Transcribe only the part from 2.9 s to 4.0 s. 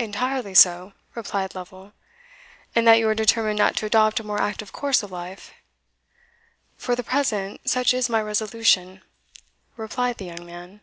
you are determined not to